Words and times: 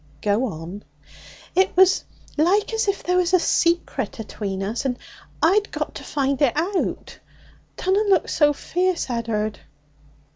'Go 0.23 0.45
on.' 0.45 0.81
'It 1.53 1.77
was 1.77 2.03
like 2.35 2.73
as 2.73 2.87
if 2.87 3.03
there 3.03 3.17
was 3.17 3.35
a 3.35 3.39
secret 3.39 4.17
atween 4.19 4.63
us, 4.63 4.83
and 4.83 4.97
I'd 5.43 5.69
got 5.69 5.93
to 5.93 6.03
find 6.03 6.41
it 6.41 6.53
out. 6.57 7.19
Dunna 7.77 8.09
look 8.09 8.27
so 8.27 8.51
fierce, 8.51 9.11
Ed'ard!' 9.11 9.59